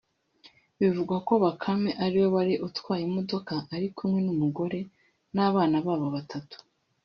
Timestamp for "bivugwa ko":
0.79-1.33